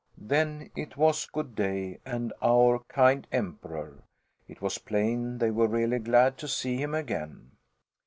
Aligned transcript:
Then 0.17 0.71
it 0.75 0.97
was 0.97 1.27
"good 1.27 1.53
day" 1.53 1.99
and 2.07 2.33
"our 2.41 2.79
kind 2.87 3.27
Emperor." 3.31 4.01
It 4.47 4.59
was 4.59 4.79
plain 4.79 5.37
they 5.37 5.51
were 5.51 5.67
really 5.67 5.99
glad 5.99 6.39
to 6.39 6.47
see 6.47 6.77
him 6.77 6.95
again. 6.95 7.51